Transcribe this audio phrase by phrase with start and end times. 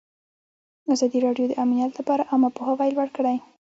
[0.93, 3.37] ازادي راډیو د امنیت لپاره عامه پوهاوي لوړ کړی.